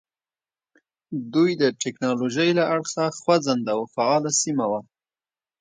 دوی 1.33 1.51
د 1.61 1.63
ټکنالوژۍ 1.81 2.49
له 2.59 2.63
اړخه 2.73 3.05
خوځنده 3.19 3.71
او 3.75 3.81
فعاله 3.93 4.31
سیمه 4.41 4.65
وه. 4.71 4.81